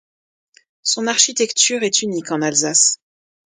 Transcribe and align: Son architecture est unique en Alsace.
Son 0.81 1.05
architecture 1.05 1.83
est 1.83 2.01
unique 2.01 2.31
en 2.31 2.41
Alsace. 2.41 2.99